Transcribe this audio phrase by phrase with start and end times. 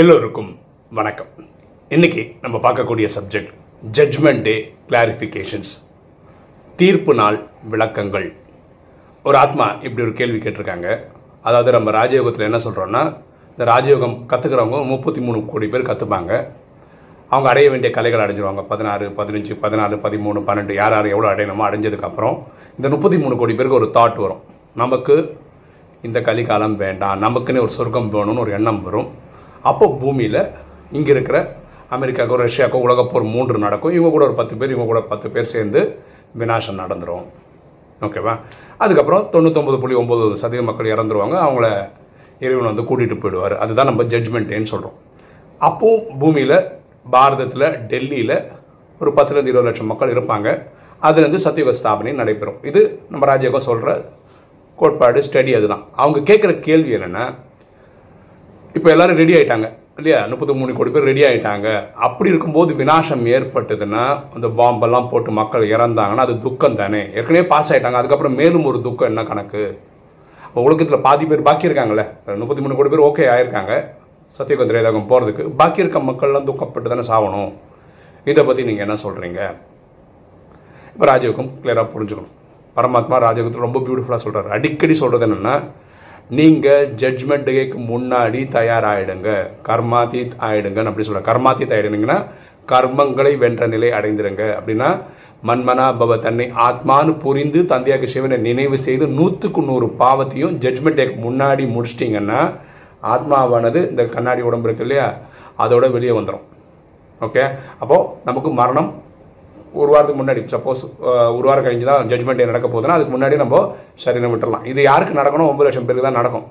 [0.00, 0.50] எல்லோருக்கும்
[0.98, 1.30] வணக்கம்.
[1.88, 3.50] இன்னைக்கு நம்ம பார்க்கக்கூடிய சப்ஜெக்ட்
[3.96, 5.72] ஜட்ஜ்மெண்ட் டே கிளாரிஃபிகேஷன்ஸ்
[6.76, 7.38] தீர்ப்பு நாள்
[7.72, 8.26] விளக்கங்கள்.
[9.22, 10.88] ஒரு ஆத்மா இப்படி ஒரு கேள்வி கேட்டிருக்காங்க.
[11.42, 13.02] அதாவது நம்ம ராஜயோகத்தில் என்ன சொல்கிறோன்னா
[13.50, 16.32] இந்த ராஜயோகம் கற்றுக்கிறவங்க முப்பத்தி மூணு கோடி பேர் கற்றுப்பாங்க
[17.28, 18.64] அவங்க அடைய வேண்டிய கலைகள் அடைஞ்சிருவாங்க.
[18.72, 22.38] பதினாறு பதினஞ்சு பதினாலு பதிமூணு பன்னெண்டு யார் யார் எவ்வளோ அடையணுமோ அடைஞ்சதுக்கப்புறம்
[22.76, 24.44] இந்த முப்பத்தி மூணு கோடி பேருக்கு ஒரு தாட் வரும்.
[24.74, 25.16] நமக்கு
[26.02, 27.22] இந்த கலிகாலம் வேண்டாம்.
[27.22, 29.10] நமக்குன்னு ஒரு சொர்க்கம் வேணும்னு ஒரு எண்ணம் வரும்.
[29.68, 30.40] அப்போ பூமியில்
[30.98, 31.38] இங்கே இருக்கிற
[31.96, 33.94] அமெரிக்காவுக்கோ ரஷ்யாவுக்கோ உலகப்போர் மூன்று நடக்கும்.
[33.96, 35.80] இவங்க கூட ஒரு பத்து பேர் இவங்க கூட பத்து பேர் சேர்ந்து
[36.40, 37.24] வினாசம் நடந்துரும்.
[38.06, 38.34] ஓகேவா
[38.82, 41.36] அதுக்கப்புறம் தொண்ணூத்தொம்பது புள்ளி ஒம்பது சதவீத மக்கள் இறந்துருவாங்க.
[41.46, 41.66] அவங்கள
[42.44, 43.54] இறைவன் வந்து கூட்டிகிட்டு போயிடுவார்.
[43.64, 44.96] அதுதான் நம்ம ஜட்ஜ்மெண்ட்டேன்னு சொல்கிறோம்
[45.68, 46.56] அப்போ பூமியில்
[47.14, 48.36] பாரதத்தில் டெல்லியில்
[49.00, 50.48] ஒரு பத்துலேருந்து இருபது லட்சம் மக்கள் இருப்பாங்க.
[51.08, 52.58] அதுலேருந்து சத்தியுக ஸ்தாபனை நடைபெறும்.
[52.70, 52.80] இது
[53.12, 53.90] நம்ம ராஜயோகம் சொல்கிற
[54.80, 55.84] கோட்பாடு ஸ்டடி அதுதான்.
[56.02, 57.24] அவங்க கேட்குற கேள்வி என்னென்னா
[58.78, 59.68] இப்போ எல்லாரும் ரெடி ஆயிட்டாங்க.
[60.00, 60.18] இல்லையா?
[60.30, 61.68] முப்பத்தி மூணு கோடி பேர் ரெடி ஆயிட்டாங்க.
[62.06, 64.02] அப்படி இருக்கும்போது வினாசம் ஏற்பட்டதுன்னா
[64.36, 67.00] அந்த பாம்பெல்லாம் போட்டு மக்கள் இறந்தாங்கன்னா அது துக்கம் தானே.
[67.16, 68.00] ஏற்கனவே பாஸ் ஆயிட்டாங்க.
[68.00, 69.64] அதுக்கப்புறம் மேலும் ஒரு துக்கம் என்ன கணக்கு?
[70.66, 72.04] உலகத்தில் பாதி பேர் பாக்கி இருக்காங்கல்ல?
[72.42, 73.74] முப்பத்தி மூணு கோடி பேர் ஓகே ஆயிருக்காங்க.
[74.38, 77.52] சத்தியகுந்த திரேதாகம் போகிறதுக்கு பாக்கி இருக்க மக்கள்லாம் துக்கப்பட்டு தானே சாகணும்
[78.30, 79.40] இதை பற்றி நீங்கள் என்ன சொல்கிறீங்க
[80.94, 82.32] இப்போ ராஜயோகம் கிளியராக புரிஞ்சுக்கணும்.
[82.76, 85.54] பரமாத்மா ராஜயோகத்தில் ரொம்ப பியூட்டிஃபுல்லாக சொல்கிறார் அடிக்கடி சொல்கிறது என்னென்னா
[86.38, 89.30] நீங்கள் ஜட்ஜ்மெண்ட்டுக்கு முன்னாடி தயாராகிடுங்க
[89.68, 92.18] கர்மாதீத் ஆயிடுங்கன்னு அப்படி சொல்கிறேன் கர்மாதீத் ஆயிடுங்கன்னா
[92.68, 94.42] கர்மங்களை வென்ற நிலை அடைந்திருங்க.
[94.58, 94.88] அப்படின்னா
[95.48, 101.66] மன்மனா பவ தன்னை ஆத்மானு புரிந்து தந்தையாக சிவனை நினைவு செய்து நூற்றுக்கு நூறு பாவத்தையும் ஜட்ஜ்மெண்ட் டேக்கு முன்னாடி
[101.74, 102.40] முடிச்சிட்டிங்கன்னா
[103.12, 105.08] ஆத்மாவானது இந்த கண்ணாடி உடம்பு இருக்கு இல்லையா?
[105.58, 106.46] அதோட வெளியே வந்துடும்
[107.20, 107.44] ஓகே
[107.82, 108.90] அப்போது நமக்கு மரணம்
[109.80, 110.82] ஒரு வாரத்துக்கு முன்னாடி சப்போஸ்
[111.36, 113.60] ஒரு வாரம் கழிஞ்சு தான் ஜட்மெண்ட் நடக்க போகுதுன்னா அதுக்கு முன்னாடி நம்ம
[114.04, 114.64] சரீரம் விட்டுறலாம்.
[114.72, 115.50] இது யாருக்கு நடக்கணும்?
[115.52, 116.46] ஒம்பது லட்சம் பேருக்கு தான் நடக்கும்.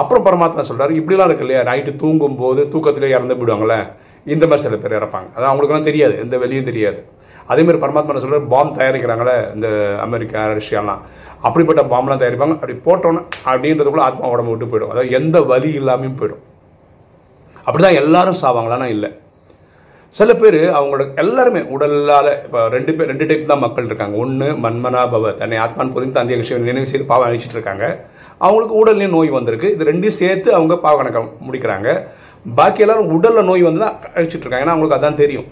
[0.00, 1.62] அப்புறம் பரமாத்மா சொல்கிறாரு இப்படிலாம் இருக்கு இல்லையா?
[1.68, 3.78] நைட்டு தூங்கும் போது தூக்கத்திலே இறந்து போயிடுவாங்களே
[4.34, 5.28] இந்த மாதிரி சில பேர் இறப்பாங்க.
[5.36, 6.98] அது அவங்களுக்குலாம் தெரியாது எந்த வெளியும் தெரியாது.
[7.52, 9.68] அதேமாதிரி பரமாத்மா சொல்றாரு பாம் தயாரிக்கிறாங்களே இந்த
[10.06, 11.00] அமெரிக்கா ரஷ்யாலாம்.
[11.46, 12.56] அப்படிப்பட்ட பாம்பெலாம் தயாரிப்பாங்க.
[12.58, 14.92] அப்படி போட்டோன்னே அப்படின்றதுக்குள்ள ஆத்மா உடம்பு விட்டு போயிடும்.
[14.92, 16.42] அதாவது எந்த வலி இல்லாமையும் போயிடும்.
[17.66, 19.10] அப்படிதான் எல்லாரும் சாவாங்களான்னா இல்லை.
[20.16, 24.14] சில பேர் அவங்களோட எல்லாருமே உடலால் இப்போ ரெண்டு பேர் ரெண்டு டைப் தான் மக்கள் இருக்காங்க.
[24.22, 27.86] ஒன்று மன்மனா பவ தன்னை ஆத்மான் புரிந்து தந்தைய விஷயம் நினைவு செய்து பாவம் அழிச்சிட்டு இருக்காங்க.
[28.44, 29.68] அவங்களுக்கு உடல்லையும் நோய் வந்திருக்கு.
[29.74, 31.88] இது ரெண்டையும் சேர்த்து அவங்க பாவ கணக்க முடிக்கிறாங்க.
[32.58, 34.64] பாக்கி எல்லாரும் உடலில் நோய் வந்து தான் அழிச்சிட்டு இருக்காங்க.
[34.66, 35.48] ஏன்னா அவங்களுக்கு அதான் தெரியும்.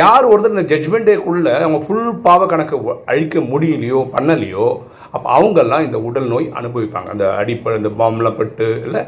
[0.00, 2.78] யார் ஒருத்தர் இந்த ஜட்ஜ்மெண்ட் டேக்குள்ள அவங்க ஃபுல் பாவ கணக்கு
[3.12, 4.66] அழிக்க முடியலையோ பண்ணலையோ
[5.14, 7.08] அப்போ அவங்கெல்லாம் இந்த உடல் நோய் அனுபவிப்பாங்க.
[7.14, 9.02] அந்த அடிப்படை இந்த பாம்பெலாம் பட்டு இல்லை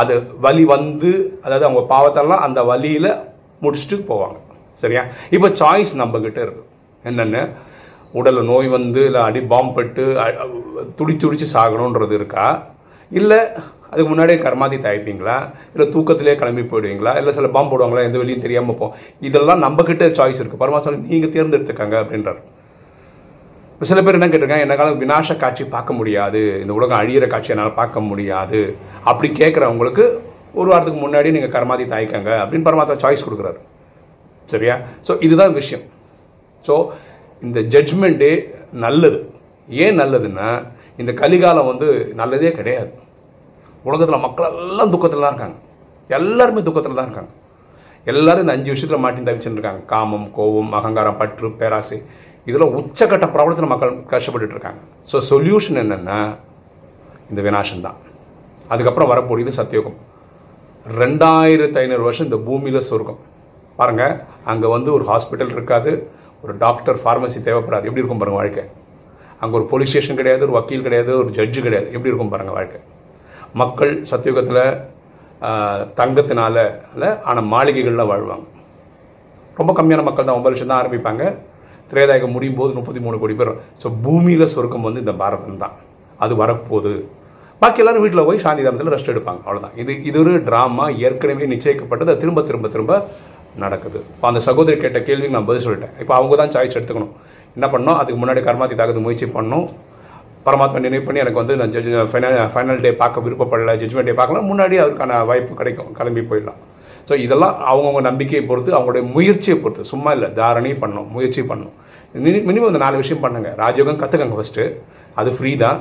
[0.00, 0.14] அது
[0.44, 1.10] வலி வந்து
[1.44, 3.10] அதாவது அவங்க பாவத்தெல்லாம் அந்த வலியில்
[3.62, 4.38] முடிச்சுட்டு போவாங்க.
[4.82, 5.02] சரியா?
[5.36, 6.64] இப்போ சாய்ஸ் நம்ம கிட்ட இருக்கு.
[7.10, 7.38] என்னென்ன?
[8.18, 10.02] உடலில் நோய் வந்து இல்லை அடி பாம்பு பட்டு
[10.98, 12.44] துடி துடிச்சு சாகணுன்றது இருக்கா?
[13.20, 13.40] இல்லை
[13.90, 15.34] அதுக்கு முன்னாடியே கர்மாதி தயப்பீங்களா
[15.72, 17.12] இல்லை தூக்கத்திலே கிளம்பி போயிடுவீங்களா?
[17.20, 18.06] இல்லை சில பாம்பு போடுவாங்களா?
[18.08, 18.86] எந்த வெளியும் தெரியாமல் போ
[19.28, 22.40] இதெல்லாம் நம்மக்கிட்ட சாய்ஸ் இருக்குது பரமாத்மா நீங்கள் தேர்ந்தெடுத்துக்கங்க அப்படின்றார்.
[23.74, 24.66] இப்போ சில பேர் என்ன கேட்டிருக்காங்க?
[24.66, 26.42] என்ன காலம் விநாச காட்சி பார்க்க முடியாது?
[26.62, 28.60] இந்த உலகம் அழியிற காட்சி என்னால் பார்க்க முடியாது?
[29.10, 30.06] அப்படி கேட்குறவங்களுக்கு
[30.60, 33.58] ஒரு வாரத்துக்கு முன்னாடி நீங்கள் கர்மாதி தாய்க்கங்க அப்படின்னு பரமாத்மா சாய்ஸ் கொடுக்குறாரு.
[34.52, 34.74] சரியா?
[35.06, 35.84] ஸோ இதுதான் விஷயம்.
[36.66, 36.74] ஸோ
[37.46, 38.32] இந்த ஜட்ஜ்மெண்ட்டே
[38.84, 39.18] நல்லது.
[39.84, 40.48] ஏன் நல்லதுன்னா
[41.02, 41.88] இந்த கலிகாலம் வந்து
[42.20, 42.92] நல்லதே கிடையாது.
[43.88, 45.58] உலகத்தில் மக்கள் எல்லாம் துக்கத்தில் தான் இருக்காங்க.
[46.18, 47.32] எல்லாருமே துக்கத்தில் தான் இருக்காங்க.
[48.12, 51.98] எல்லாரும் இந்த அஞ்சு விஷயத்தில் மாட்டி தவிச்சுட்டு இருக்காங்க காமம் கோபம் அகங்காரம் பற்று பேராசை.
[52.48, 54.80] இதில் உச்சக்கட்ட பிரபலத்தில் மக்கள் கஷ்டப்பட்டுட்டு இருக்காங்க
[55.12, 56.18] ஸோ சொல்யூஷன் என்னென்னா
[57.30, 57.98] இந்த வினாசம் தான்
[58.72, 59.96] அதுக்கப்புறம் வரக்கூடியது சத்தியோகம்.
[61.00, 63.20] ரெண்டாயிரத்து ஐநூறு வருஷம் இந்த பூமியில் சொர்க்கம்.
[63.78, 64.12] பாருங்கள்
[64.50, 65.92] அங்கே வந்து ஒரு ஹாஸ்பிட்டல் இருக்காது
[66.42, 67.86] ஒரு டாக்டர் ஃபார்மசி தேவைப்படாது.
[67.88, 68.64] எப்படி இருக்கும் பாருங்கள் வாழ்க்கை?
[69.42, 71.88] அங்கே ஒரு போலீஸ் ஸ்டேஷன் கிடையாது ஒரு வக்கீல் கிடையாது ஒரு ஜட்ஜு கிடையாது.
[71.94, 72.78] எப்படி இருக்கும் பாருங்கள் வாழ்க்கை?
[73.62, 74.62] மக்கள் சத்தியுகத்தில்
[75.98, 76.56] தங்கத்தினால
[76.94, 78.46] இல்லை ஆனால் மாளிகைகளில் வாழ்வாங்க.
[79.60, 81.24] ரொம்ப கம்மியான மக்கள் தான் ஒன்பது லட்சம் தான் ஆரம்பிப்பாங்க.
[81.90, 83.52] திரேதாயகம் முடியும் போது முப்பத்தி மூணு கோடி பேர்
[83.82, 85.76] ஸோ பூமியில் சொர்க்கம் வந்து இந்த பாரதம் தான்
[86.24, 86.94] அது வரப்போகுது.
[87.62, 89.40] பாக்கி எல்லாரும் வீட்டில் போய் சாந்தி தாமத்தில் ரெஸ்ட் எடுப்பாங்க.
[89.46, 92.14] அவ்வளோதான் இது இது ஒரு ட்ராமா ஏற்கனவே நிச்சயிக்கப்பட்டது.
[92.22, 92.92] திரும்ப திரும்ப திரும்ப
[93.62, 93.98] நடக்குது.
[94.14, 95.94] இப்போ அந்த சகோதரி கேட்ட கேள்விக்கு நான் பதில் சொல்லிட்டேன்.
[96.02, 97.14] இப்போ அவங்க தான் சாய்ஸ் எடுத்துக்கணும்.
[97.56, 99.66] என்ன பண்ணோம் அதுக்கு முன்னாடி கர்மாத்தி தாக்கத்து முயற்சி பண்ணோம்
[100.46, 104.46] பரமாத்மா நினைவு பண்ணி எனக்கு வந்து நான் ஜட்ஜ் ஃபைனல் ஃபைனல் டே பார்க்க விருப்பப்படல ஜட்ஜ்மெண்ட் டே பார்க்கலாம்
[104.50, 105.88] முன்னாடி அதுக்கான வாய்ப்பு கிடைக்கும்.
[105.98, 106.60] கிளம்பி போயிடலாம்.
[107.08, 109.90] ஸோ இதெல்லாம் அவங்கவுங்க நம்பிக்கையை பொறுத்து அவங்களுடைய முயற்சியை பொறுத்து.
[109.92, 111.76] சும்மா இல்லை தாரணை பண்ணணும் முயற்சி பண்ணணும்.
[112.48, 113.48] மினிமம் இந்த நாலு விஷயம் பண்ணுங்க.
[113.64, 114.66] ராஜயோகம் கற்றுக்கங்க ஃபஸ்ட்டு
[115.20, 115.78] அது ஃப்ரீ தான்.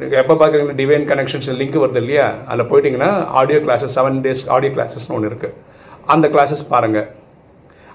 [0.00, 2.24] நீங்கள் எப்போ பார்க்குறீங்கன்னா டிவைன் கனெக்ஷன்ஸ் லிங்க் வருது இல்லையா?
[2.50, 3.10] அதில் போயிட்டீங்கன்னா
[3.40, 5.54] audio classes seven days audio கிளாஸஸ்னு ஒன்று இருக்குது
[6.14, 7.06] அந்த கிளாஸஸ் பாருங்கள்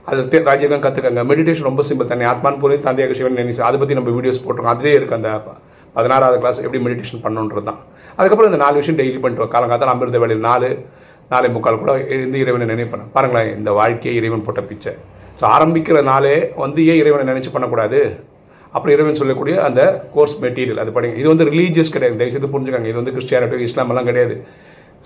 [0.09, 2.25] அது ராஜயோகம் கற்றுக்கங்க மெடிடேஷன் ரொம்ப சிம்பிள் தண்ணி.
[2.31, 4.75] ஆத்மான் பூரி தந்தையாக சிவன் நினைச்சு அதை பற்றி நம்ம வீடியோஸ் போட்டிருக்கோம்.
[4.75, 5.29] அதிலே இருக்குது அந்த
[5.97, 7.79] பதினாறாவது கிளாஸ் எப்படி மெடிடேஷன் பண்ணணுன்றது தான்.
[8.17, 10.69] அதுக்கப்புறம் இந்த நாலு விஷயம் டெய்லி பண்ணிட்டு காலங்காத்தால் அமிர்த வேலையில் நாலு
[11.33, 14.93] நாளை முக்கால் கூட இருந்து இறைவனை நினைப்பேன் பாருங்களேன் இந்த வாழ்க்கையை இறைவன் போட்ட பிச்சை.
[15.39, 17.99] ஸோ ஆரம்பிக்கிற நாளே வந்து ஏன் இறைவனை நினைச்சு பண்ணக்கூடாது?
[18.73, 19.81] அப்புறம் இறைவன் சொல்லக்கூடிய அந்த
[20.15, 21.17] கோர்ஸ் மெட்டீரியல் அது படிங்க.
[21.21, 22.17] இது வந்து ரிலீஜியஸ் கிடையாது.
[22.19, 22.89] தயவுசெய்து புரிஞ்சுக்காங்க.
[22.91, 24.35] இது வந்து கிறிஸ்டியானிட்டி இஸ்லாம் எல்லாம் கிடையாது.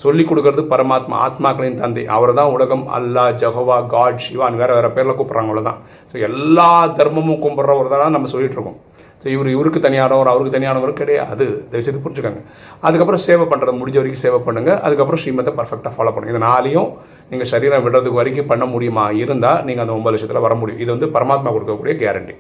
[0.03, 2.03] சொல்லிக் கொடுக்கறது பரமாத்மா ஆத்மாக்களின் தந்தை.
[2.15, 2.85] அவர் தான் உலகம்.
[2.97, 5.79] அல்லாஹ் ஜஹவா காட் சிவான் வேற வேற பேரில் கூப்பிட்றாங்க அவ்வளோதான்
[6.11, 8.79] ஸோ எல்லா தர்மமும் கும்பிட்றவர் தான் நம்ம சொல்லிட்டு இருக்கோம்.
[9.23, 11.45] ஸோ இவர் இவருக்கு தனியானவர் அவருக்கு தனியானவர் கிடையாது.
[11.71, 12.41] தயவுசெய்து புரிஞ்சுக்காங்க.
[12.87, 14.71] அதுக்கப்புறம் சேவை பண்ணுறது முடிஞ்ச வரைக்கும் சேவை பண்ணுங்க.
[14.85, 16.33] அதுக்கப்புறம் ஸ்ரீமத்தை பர்ஃபெக்டாக ஃபாலோ பண்ணுங்க.
[16.35, 16.89] இந்த நாளையும்
[17.33, 19.05] நீங்கள் சரீரம் விடுறதுக்கு வரைக்கும் பண்ண முடியுமா?
[19.23, 20.81] இருந்தால் நீங்கள் அந்த ஒன்பது லட்சத்தில் வர முடியும்.
[20.85, 22.35] இது வந்து பரமாத்மா கொடுக்கக்கூடிய கேரண்டி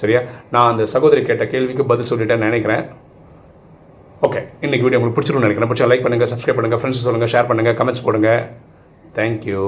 [0.00, 0.20] சரியா?
[0.54, 2.84] நான் அந்த சகோதரி கேட்ட கேள்விக்கு பதில் சொல்லிட்டேன்னு நினைக்கிறேன்.
[4.26, 5.70] ஓகே இன்னைக்கு வீடியோ உங்களுக்கு பிடிச்சிருன்னு நினைக்கிறேன்.
[5.70, 8.30] பிடிச்சா லைக் பண்ணுங்கள் சப்ஸ்கிரைப் பண்ணுங்கள் ஃப்ரெண்ட்ஸ் சொல்லுங்கள் ஷேர் பண்ணுங்கள் கமெண்ட்ஸ் போடுங்க.
[9.18, 9.64] தேங்க்யூ